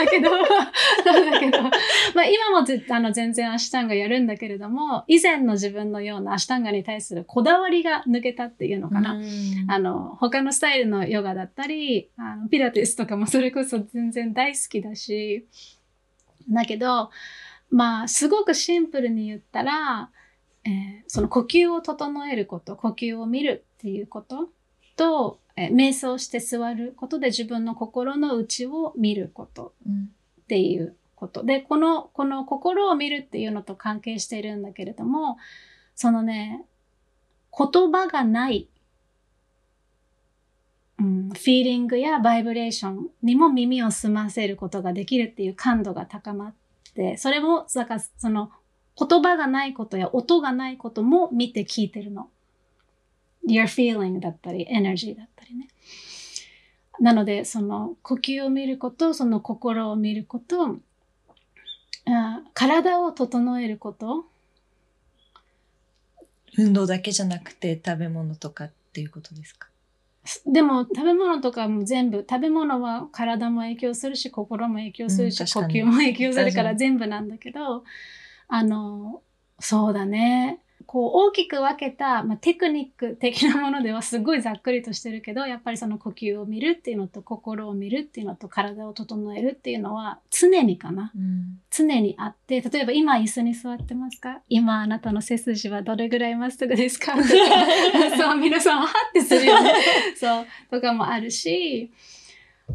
[0.04, 0.30] だけど、
[1.04, 1.70] なんだけど、ま
[2.22, 9.12] あ今もぜあの全然アシュタンガやるんだけれども、以前の自分のようなアシュタンガに対するこだわりが抜けたっていうのかな。
[9.12, 9.24] うん
[9.68, 15.46] あの、他のスタイルのヨガだったり、あのピラティスとかもそれこそ全然大好きだし、
[16.50, 17.10] だけど、
[17.70, 20.10] まあ、すごくシンプルに言ったら、
[20.64, 24.48] えーその呼吸を整えること、呼吸を見るっていうこと
[24.96, 29.74] と、えー瞑想して座ることで自分の心の内を見ること
[30.42, 31.44] っていうこと。
[31.44, 35.38] で、この、この心を見るっていうのと関係しているんだけれども、
[35.94, 36.64] そのね、
[37.56, 38.68] 言葉がない、
[40.98, 46.54] うん、フィーリングやバイブレーションにも耳を澄ませることができるっていう感度が高まっ
[46.94, 48.50] て、それも、だからその
[48.96, 52.30] 言葉がないことや音がないことも見て聞いてるの。
[53.46, 55.68] your feeling だったり、energy だったりね。
[57.00, 60.78] なので、その呼吸を見ること、その心を見ること、
[62.06, 64.26] あ体を整えること、
[66.56, 69.68] 運動だけじゃなくて食べ物とかっていうことですか？
[70.46, 77.84] でも食べ物とかも全部、食べ物は体も影響するし、心も影響するし、呼うん確かに吸も影響するからに全部なんだけど、
[78.48, 79.22] あの、
[79.60, 80.63] そうだね。
[80.86, 91.12] こう大きく分けた、まあ、テクニック的なものではすごいざっくりとしてるけど、やっぱりその呼吸を見るっていうのと心を見るっていうのと体を整えるっていうのは常にかな。
[91.16, 94.40] うん常にあって、例えば今椅子に座ってますか？
[94.48, 97.16] 今あなたの背筋はどれぐらいまっすぐですか？
[97.16, 97.26] と か
[98.16, 99.72] そう、皆さんはってするよね。
[100.16, 101.90] そう、とかもあるし、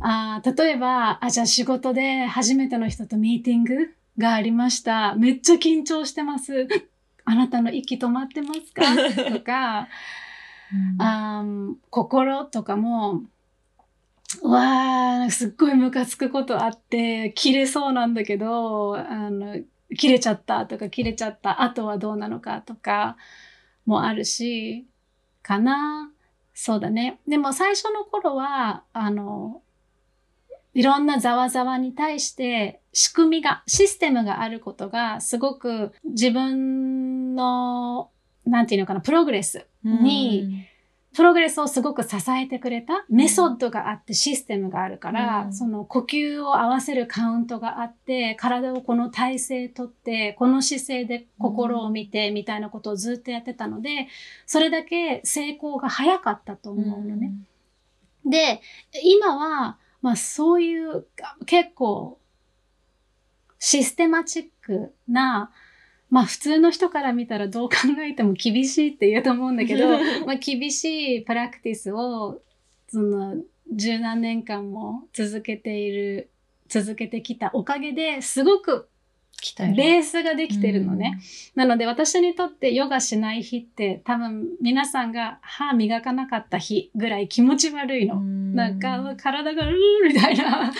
[0.01, 5.15] あー例えば、あ、じゃあ仕事で初めての人とミーティングがありました。
[5.15, 6.67] めっちゃ緊張してます。
[7.29, 8.81] あなたの息止まってますか？
[9.31, 9.87] とか、
[10.99, 13.21] あー心とかも、
[14.41, 19.57] うわー、すっごいムカつくことあって、切れそうなんだけど、あの、
[19.95, 23.15] 切れちゃったとか、切れちゃった後はどうなのかとか
[23.85, 24.87] もあるし、
[25.43, 26.11] かな。
[26.53, 27.19] そうだね。
[27.27, 29.61] でも最初の頃は、あの、
[30.75, 36.98] いろんなざわざわに対して仕組みが、システムがあることがすごく自分
[37.39, 38.09] の、
[38.45, 40.67] なんていうのかな、プログレスに
[41.15, 45.53] プログレスをすごく支えてくれたメソッドがあってシステムがあるから、うん。
[45.53, 54.07] その呼吸を合わせるカウントがあって体をこの体勢とってこの姿勢で心を見てみたいなことをずっとやってたので
[54.45, 57.33] それだけ成功が早かったと思うのね。
[58.25, 58.61] で
[59.03, 61.07] 今は、まあ、そういう
[61.47, 62.19] 結構
[63.57, 65.51] システマチックな
[66.09, 69.87] まあ普通の人から見たらどう考えても厳しいって言うと思うんだけど
[70.25, 72.41] まあ厳しいプラクティスを
[72.87, 73.37] その
[73.71, 76.29] 十何年間も続けている
[76.67, 78.89] 続けてきたおかげですごく
[79.75, 81.19] ベースができてるのね。
[81.55, 88.21] なので私にとってヨガしない日って多分皆さんが歯磨かなかった日ぐらい気持ち悪いの。
[88.21, 90.71] なんか体がうーみたいな。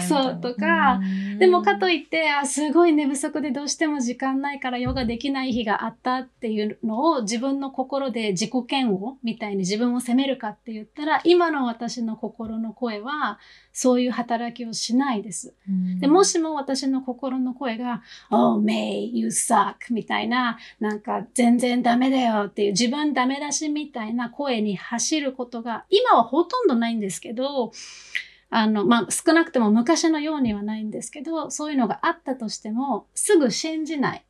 [0.00, 1.00] そうとか
[1.38, 13.38] でもかといってあすごい寝不足でどうしても時間ないからヨガできない日があったっていうのを自分の心で自己嫌悪みたいに自分を責めるかって言ったら今の私の心の声は
[13.72, 15.54] そういう働きをしないです。
[16.00, 17.97] でもしも私の心の声が
[18.30, 27.72] 「Oh May, you suck」みたいななんか全然ダメだよっていう自分ダメ出しみたいな声に走ることが今はほとんどないんですけど
[28.50, 34.24] あの、まあ、少なくとも昔のようにはないんですけどそういうのがあったとしてもすぐ信じない。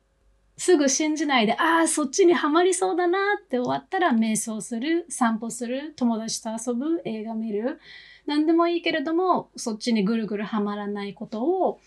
[0.59, 7.79] すぐ信じないで、ああ、そっちにはまりそうだなって終わったら瞑想する、散歩する、友達と遊ぶ、映画見る。
[8.25, 11.79] 何でもいいけれども、そっちにぐるぐるはまらないことを、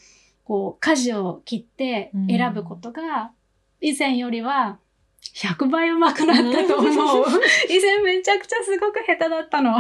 [0.45, 3.33] こう、舵を切って選ぶことが、
[3.81, 4.79] 以前よりは
[5.35, 7.25] 100倍上手くなったと思う。
[7.71, 9.79] 以前めちゃくちゃすごく下手だったの。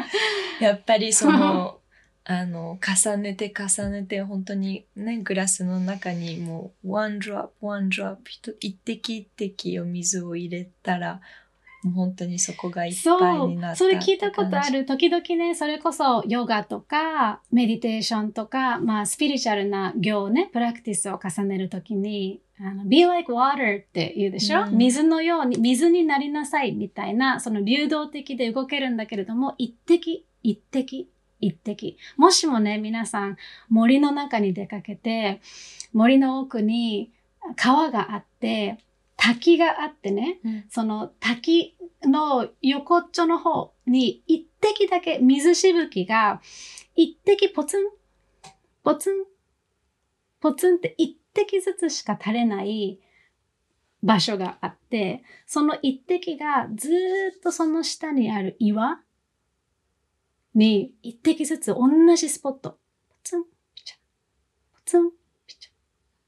[0.60, 1.80] やっぱりその
[2.24, 11.20] あの重ねて重ねて本当にねグラスの中にもう one drop one drop 一一滴一滴お水を入れたら
[11.82, 14.84] もう本当にそこがいっぱいそうになったそれ聞いたことある。
[14.84, 24.76] 時々ねそれこそヨガとかメディテーションとかまあスピリチュアルな行ねプラクティスを重ねる時にあの be like water って言うでしょ、うん。
[24.76, 31.08] 水のように水になりなさいみたいなその流動的で動けるんだけれども一滴一滴
[31.40, 31.96] 一滴。
[32.16, 33.36] もしもね、皆さん
[33.70, 35.40] 森の中に出かけて、
[35.92, 37.10] 森の奥に
[37.56, 38.78] 川があって、
[39.20, 40.64] 滝があってね、うん。
[40.70, 46.40] その滝の横っちょの方に一滴だけ水しぶきが
[46.96, 47.90] 一滴ポツン、
[48.82, 49.26] ポツン、
[50.40, 52.98] ポツンって一滴ずつしか垂れない
[54.02, 56.92] 場所があって、その一滴がずー
[57.36, 59.00] っとその下にある岩
[60.54, 62.78] に一滴ずつ同じスポット、ポ
[63.22, 63.44] ツン、
[63.74, 63.96] ピチャ、
[64.72, 65.10] ポツン、
[65.46, 65.70] ピチャ、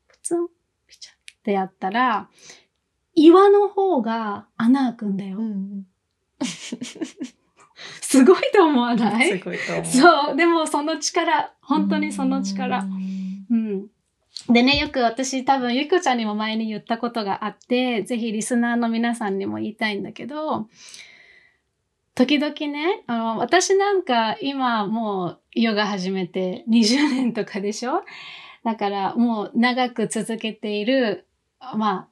[0.09, 0.49] ポツン、
[0.87, 2.29] ピチャってやったら、
[3.15, 5.39] 岩の方が穴開くんだよ。
[5.39, 5.87] うん
[8.01, 9.39] すごいと思わない？
[9.39, 9.85] すごいと思う。
[9.87, 10.37] そう。
[10.37, 12.81] でもその力、本当にその力。
[12.81, 13.55] うんう
[14.51, 14.53] ん。
[14.53, 20.69] でね、よく私多分ゆきこちゃんにも前に言ったことがあって、ぜひリスナーの皆さんにも言いたいんだけど、
[22.15, 28.03] 時々ね、あの私なんか今もうヨガ始めて20年とかでしょ？
[28.65, 31.27] だからもう長く続けている、
[31.77, 32.09] まあ、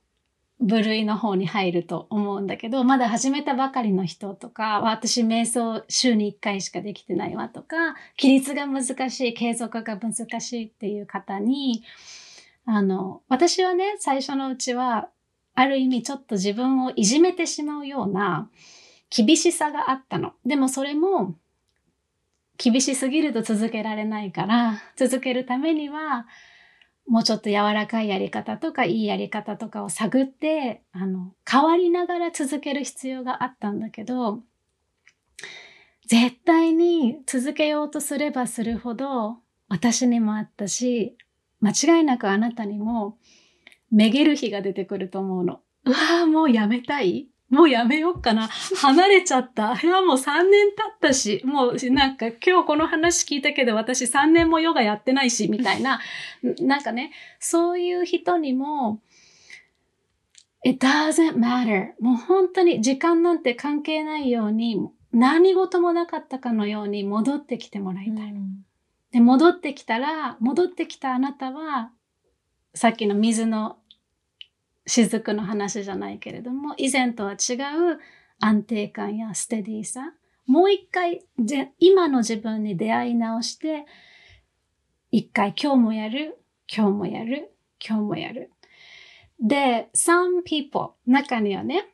[0.60, 11.82] 部類の方に入ると思うんだけど、まだ始めたばかりの人とか、私瞑想週に1回しかできてないわとか、規律が難しい、継続が難しいっていう方に、
[12.66, 15.08] あの、私はね、最初のうちは、
[15.54, 18.48] ある意味ちょっと自分をいじめてしまうような
[19.10, 20.32] 厳しさがあったの。
[20.46, 21.34] でもそれも、
[22.58, 26.26] 厳しすぎると続けられないから、続けるためには、
[27.10, 34.44] もうちょっと柔らかいやり方とかいいやり方とかを探って、あの、変わりながら続ける必要があったんだけど、
[36.06, 39.38] 絶対に続けようとすればするほど、
[39.68, 41.16] 私にもあったし、
[41.58, 43.18] 間違いなくあなたにも、
[43.90, 45.60] めげる日が出てくると思うの。
[45.86, 47.26] うわぁ、もうやめたい？
[47.50, 48.48] もうやめようかな。
[48.80, 49.74] 離れちゃった。
[49.82, 56.00] いや、もう3年経ったし、もうなんか今日この話聞いたけど私3年もヨガやってないし、みたいな。
[56.60, 59.00] なんかね、そういう人にも、
[60.64, 61.92] It doesn't matter.
[62.00, 64.78] もう本当に時間なんて関係ないように、
[65.12, 68.34] 何事もなかったかのように戻ってきてもらいたい。
[69.10, 71.90] で、戻ってきたら、戻ってきたあなたは、
[72.74, 73.78] さっきの水の
[74.86, 77.98] 雫の話じゃないけれども、以前とは違う
[78.40, 80.14] 安定感やステディさ、
[80.46, 81.24] もう一回、
[81.78, 83.86] 今の自分に出会い直して、
[85.12, 86.38] 一回今日もやる、
[86.74, 87.52] 今日もやる、
[87.86, 88.50] 今日もやる。
[89.40, 91.86] で、some people、中にはね、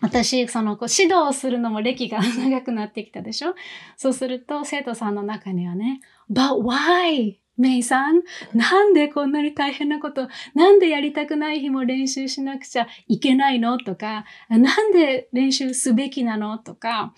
[0.00, 3.54] 私、その、こう指導するのも歴が長くなってきたでしょ？
[3.96, 6.00] そうすると、生徒さんの中にはね、
[6.30, 7.36] But why?
[7.62, 17.14] メイさん、なんでこんなに大変なこと、なんでやりたくない日も練習しなくちゃいけないのとか、なんで練習すべきなのとか、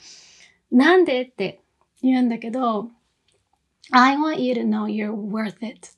[0.71, 1.63] なんでって
[2.03, 2.91] 言うんだけど、
[3.91, 5.89] I want you to know you're worth it.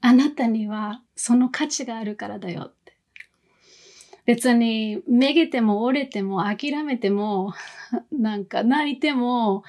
[0.00, 2.96] あなたにはその価値があるからだよって。
[4.24, 7.54] 別にめげても折れても諦めても
[8.10, 9.62] なんか泣いても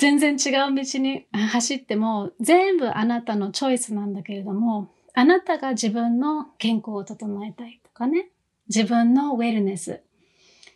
[0.00, 8.30] 全然違う道に走っても全部あなたのチョイスなんだけれどもあなたが自分の健康を整えたいとかね
[8.68, 10.00] 自分のウェルネス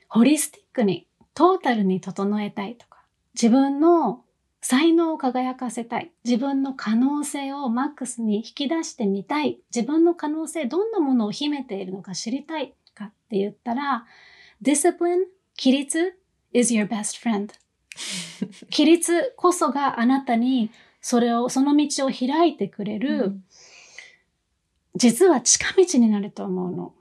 [0.08, 3.00] ホリスティックにトータルに整えたいとか
[3.32, 4.20] 自分の
[4.60, 6.10] 才能を輝かせたい。
[6.24, 9.58] 自分の可能性をマックスに引き出してみたい。
[9.74, 14.06] 自分の可能性、どんなものを秘めているのか知りたいかって言ったら、
[14.62, 15.26] discipline,
[15.58, 16.14] 規律
[16.54, 17.50] is your best friend.
[18.70, 20.70] 規律こそがあなたに
[21.00, 23.44] それを、その道を開いてくれる、うん
[24.96, 26.94] 実は近道になると思うの。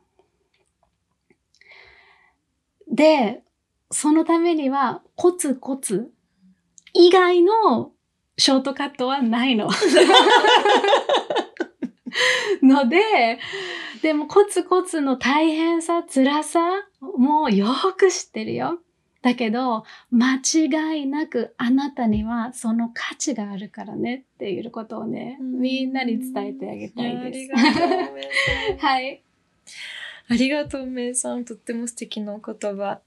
[2.92, 3.44] で、
[3.92, 6.12] そのためにはコツコツ
[6.94, 7.92] 以外の
[8.38, 9.70] ショートカットはないの。
[12.62, 13.40] ので、
[14.02, 16.60] でもコツコツの大変さ、辛さ
[17.00, 17.68] もよ
[17.98, 18.80] く知ってるよ。
[19.24, 27.52] だけど、間違いなくあなたにはその価値があるからねっていうことをね、うんみんなに伝えてあげたいありです。
[27.52, 28.78] がとう、 めい。
[28.78, 29.24] はい。
[30.30, 31.46] ありがとう、めいさん。
[31.46, 33.00] とっても素敵なお言葉。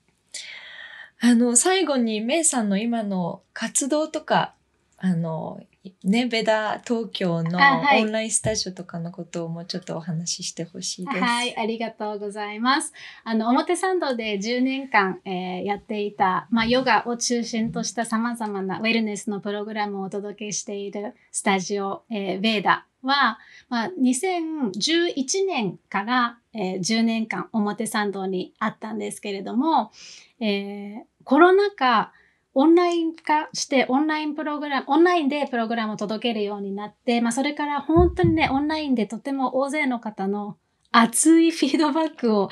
[1.20, 4.54] あの、最後にめいさんの今の活動とか、
[4.98, 5.60] あの、
[6.04, 11.18] ね、ベダ東京のオンラインスタジオとかのことをもうちょっとお話ししてほしいです。
[11.18, 12.92] はい、ありがとうございます。
[13.22, 23.38] あの、表参道で10年間、えーやっていた、まあ、ヨガを中心とした様々なウェルネスのプログラムをお届けしているスタジオ、えー、ベーダは、
[23.68, 29.92] まあ、2011年から、えー10年間表参道にあったんですけれども、
[30.40, 32.12] えーコロナ禍
[32.58, 40.56] オンライン化して、オンラインプログラム、オンラインでプログラムを届けるようになって、まあそれから本当にね、オンラインでとても大勢の方の
[40.90, 42.48] 熱いフィードバックを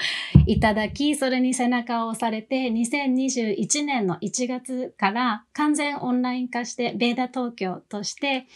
[0.47, 8.47] いただき、それに背中を押されて、2021年の1月から完全オンライン化して、ベーダ東京として、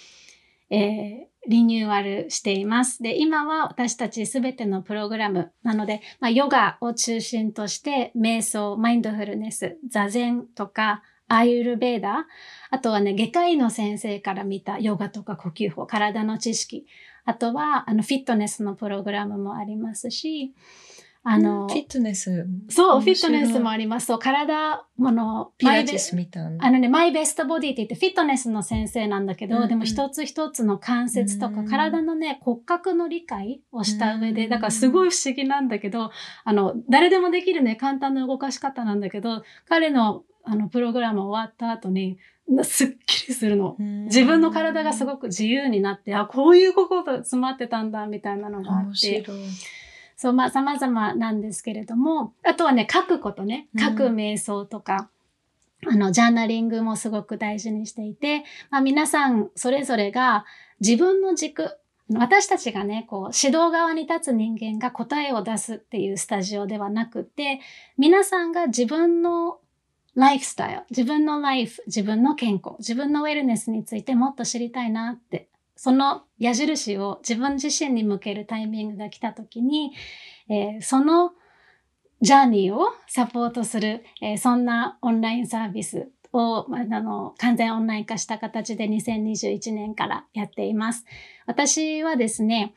[0.68, 3.02] えーリニューアルしています。
[3.02, 12.26] で、今は私たちすべてのプログラムなので、まあ、ヨガを中心として、瞑想、マインドフルネス、座禅とか、アーユルベーダ、
[12.70, 16.86] あとはね、外科医の先生から見たヨガとか呼吸法、体の知識、
[17.24, 20.54] あとは、あの、フィットネスのプログラムもありますし、
[21.24, 22.46] あの、フィットネス。
[22.70, 24.06] そう、フィットネスもあります。
[24.06, 26.64] そう、体、もの、ピラティスみたいな。
[26.64, 36.10] あのね、マイベストボディって言ってフィットネスの先生なんだけど、うんうんでも一つ一つの関節とか、うん体のね、骨格の理解をした上で、うんだからすごい不思議なんだけど、
[36.44, 42.18] あの、誰でもできるね、簡単な動かし方なんだけど、彼のあの、プログラム終わった後に、
[42.48, 43.76] なすっきりするの。
[43.78, 49.24] 自分の体がすごく自由になって、あ、こういうこと詰まってたんだ、みたいなのがあ面って。
[50.16, 55.10] そう、まあ、様々なんですけれども、あとはね、書くことね、うん書く瞑想とか、
[55.86, 60.46] あの、ジャーナリングもすごく大事にしていて、まあ、皆さんそれぞれが
[60.80, 61.78] 自分の軸、
[62.14, 67.60] 私たちがね、こう、指導側に立つ人間が答えを出すっていうスタジオではなくて、
[67.98, 69.58] 皆さんが自分の
[70.18, 79.92] ライフスタイル、自分のライフ、自分の健康、自分のウェルネスについてもっと知りたいなって、その矢印を自分自身に向けるタイミングが来た時に、
[80.48, 81.34] えーその
[82.20, 91.04] ジャーニーをサポートする、えーそんなオンラインサービスを、ああの、完全オンライン化した形で2021年からやっています。
[91.46, 92.74] 私はですね、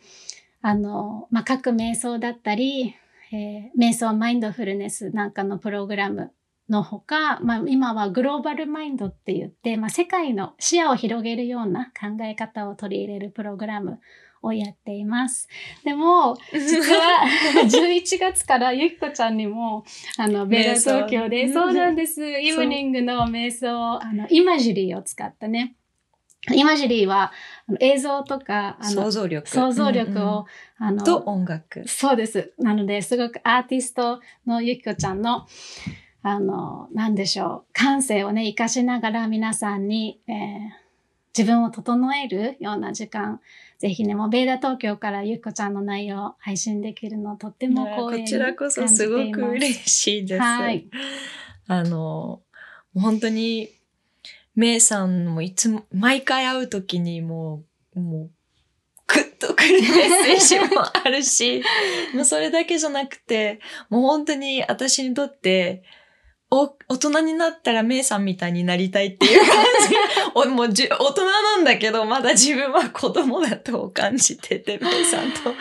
[0.61, 2.95] あの、まあ、各瞑想だったり、
[3.31, 6.31] えー瞑想マインドフルネスなんかのプログラム
[6.71, 13.99] のほか、まあ、今はグローバルマインドって言って、まあ、世界の視野を広げるような考え方を取り入れるプログラム
[14.41, 15.49] をやっています。
[15.83, 17.27] でも、実は
[17.67, 19.83] 11月からゆきこちゃんにも、
[20.17, 22.25] あの、ベラ東京で、そうなんです。
[22.25, 25.75] イブニングの瞑想、あの、イマジリーを使ったね。
[26.51, 27.31] イマジリーは
[27.79, 29.47] 映像とか、あの想像力。
[29.47, 30.45] 想像力うんうんを、
[30.79, 31.87] あの、と音楽。
[31.87, 32.53] そうです。
[32.57, 35.45] なので、すごくアーティストのゆきこちゃんの、
[36.23, 40.81] あの、なんでしょう、感性をね、活かしながら皆さんに、えー
[41.37, 43.39] 自分を整えるような時間、
[43.79, 50.41] ぜひね、もうベーダ東京からゆきこちゃんの内容を配信できるのとってもね光栄にこちらこそすごく嬉しいです。
[50.41, 50.87] はい。
[51.67, 52.41] あの、
[52.93, 53.69] 本当に、
[54.55, 57.63] メイさんもいつも、毎回会うときにも
[57.95, 58.29] う、もう、
[59.07, 61.63] グッとくるメッセージもあるし、
[62.13, 65.83] もうそれだけじゃなくて、もう本当に私にとって、
[66.53, 69.47] お、大人になったらメイさんみたいになりたいっていう感
[69.89, 69.95] じ。
[70.35, 75.55] おもうじゅ大人なんだけど、まだ自分は子供だと感じてて、メイさんと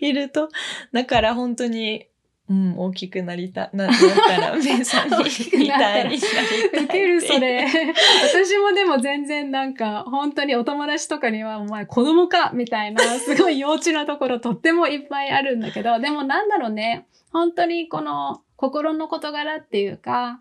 [0.00, 0.48] いると。
[0.92, 2.06] だから本当に、
[2.48, 5.16] うん、大きくなりた、な、なったら、メイさんに、
[5.58, 6.84] みたいになりたい。
[6.84, 7.66] ウケる、それ。
[7.66, 17.08] 私もでも全然なんか、本当にお友達とかには、お前子供かみたいな、すごい幼稚なところとってもいっぱいあるんだけど、でもなんだろうね。
[17.32, 20.40] 本当にこの心の事柄っていうか、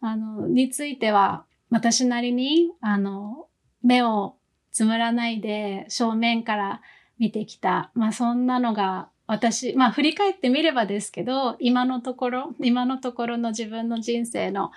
[0.00, 3.46] あの、については、私なりに、あの、
[3.82, 4.34] 目を
[4.72, 6.82] つむらないで正面から
[7.18, 7.90] 見てきた。
[7.94, 14.70] まあそんなのが私、まあ振り返ってみればですけど、今のところ、今のところの自分の人生の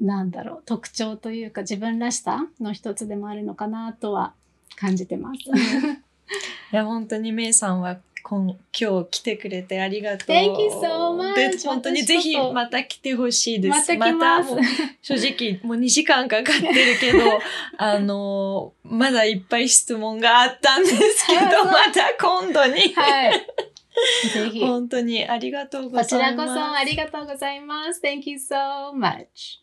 [0.00, 4.34] なんだろう、特徴というか自分らしさの一つでもあるのかなとは
[4.76, 5.40] 感じてます。
[6.72, 10.28] いや、本当にメイさんは今今日来てくれてありがとう。
[10.28, 13.78] Thank you so much で、本当にぜひまた来てほしいです。
[13.78, 14.60] また来ますもう
[15.02, 17.18] 正直、もう2時間かかってるけど、
[17.78, 22.92] あの、まだいっぱい質問があったんですけど、 また今度に。
[22.94, 23.32] はい。
[24.32, 24.60] ぜひ。
[24.60, 26.08] こ本当にありがとうございます。
[26.08, 28.00] ちらこそありがとうございます。
[28.02, 29.60] Thank you so much.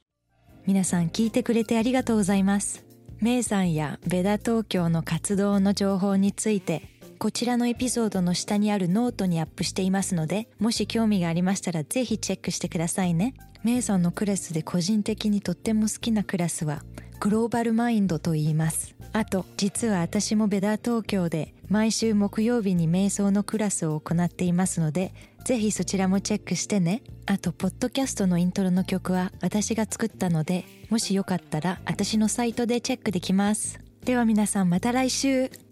[0.68, 2.84] 皆さん聞いてくれてありがとうございます
[3.22, 13.34] メイさんや Veda Tokyo の活動の情報についてこちらのエピソードの下にあるノートにアップしていますのでもし興味がありましたらぜひチェックしてくださいね。
[13.64, 16.84] メイさんのクラスで個人的にとっても好きなクラスは
[17.20, 18.96] グローバルマインドと言います。
[19.14, 25.12] あと実は私もベダー東京で毎週木曜日に瞑想のクラスを行っていますので
[25.44, 27.02] ぜひそちらもチェックしてね。
[27.26, 33.80] あとポッドキャストのイントロの曲は私が作ったのでもしよかったら私のサイトでチェックできます。
[34.06, 35.67] では皆さんまた来週。